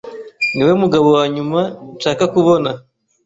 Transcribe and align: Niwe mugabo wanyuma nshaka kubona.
Niwe 0.55 0.73
mugabo 0.81 1.07
wanyuma 1.17 1.59
nshaka 1.95 2.23
kubona. 2.33 2.69